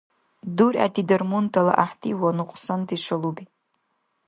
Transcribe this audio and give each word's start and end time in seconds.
Дургӏети 0.55 1.01
дармунтала 1.09 1.73
гӏяхӏти 1.77 2.09
ва 2.19 2.29
нукьсанти 2.37 2.97
шалуби 3.05 3.43